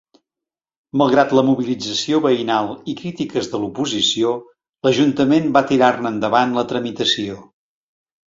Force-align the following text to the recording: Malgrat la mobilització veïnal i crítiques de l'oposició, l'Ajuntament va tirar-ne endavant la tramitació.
Malgrat 1.01 1.33
la 1.39 1.43
mobilització 1.49 2.21
veïnal 2.23 2.69
i 2.93 2.95
crítiques 3.01 3.51
de 3.51 3.59
l'oposició, 3.65 4.33
l'Ajuntament 4.89 5.53
va 5.59 5.65
tirar-ne 5.75 6.11
endavant 6.15 6.57
la 6.59 6.67
tramitació. 6.75 7.39